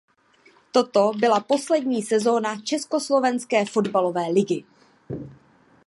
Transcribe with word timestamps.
Toto 0.71 1.11
byla 1.19 1.39
poslední 1.39 2.01
sezona 2.03 2.61
československé 2.61 3.65
fotbalové 3.65 4.27
ligy. 4.31 4.63